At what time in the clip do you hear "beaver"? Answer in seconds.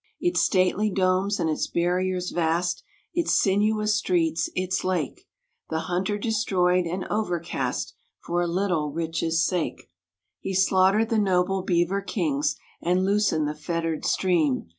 11.61-12.01